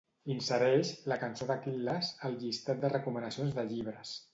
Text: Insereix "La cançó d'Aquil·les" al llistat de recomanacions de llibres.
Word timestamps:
Insereix 0.35 0.93
"La 1.13 1.19
cançó 1.25 1.49
d'Aquil·les" 1.53 2.13
al 2.31 2.41
llistat 2.41 2.85
de 2.87 2.95
recomanacions 2.99 3.59
de 3.61 3.73
llibres. 3.75 4.21